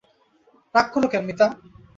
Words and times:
রাগ 0.75 0.87
কর 0.93 1.03
কেন 1.11 1.23
মিতা। 1.27 1.47